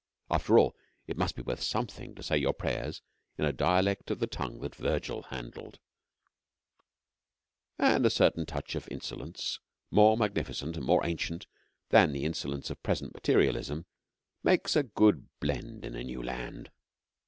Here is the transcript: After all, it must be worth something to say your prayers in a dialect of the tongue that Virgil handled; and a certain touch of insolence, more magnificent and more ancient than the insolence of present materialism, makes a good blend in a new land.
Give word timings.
After 0.31 0.57
all, 0.57 0.75
it 1.05 1.15
must 1.15 1.35
be 1.35 1.43
worth 1.43 1.61
something 1.61 2.15
to 2.15 2.23
say 2.23 2.35
your 2.35 2.53
prayers 2.55 3.03
in 3.37 3.45
a 3.45 3.53
dialect 3.53 4.09
of 4.09 4.17
the 4.17 4.25
tongue 4.25 4.59
that 4.61 4.73
Virgil 4.73 5.21
handled; 5.21 5.77
and 7.77 8.03
a 8.03 8.09
certain 8.09 8.47
touch 8.47 8.73
of 8.73 8.87
insolence, 8.89 9.59
more 9.91 10.17
magnificent 10.17 10.75
and 10.75 10.87
more 10.87 11.05
ancient 11.05 11.45
than 11.89 12.13
the 12.13 12.25
insolence 12.25 12.71
of 12.71 12.81
present 12.81 13.13
materialism, 13.13 13.85
makes 14.41 14.75
a 14.75 14.81
good 14.81 15.29
blend 15.39 15.85
in 15.85 15.93
a 15.93 16.03
new 16.03 16.23
land. 16.23 16.71